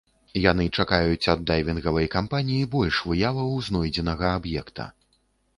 [0.51, 4.91] Яны чакаюць ад дайвінгавай кампаніі больш выяваў знойдзенага аб'екта.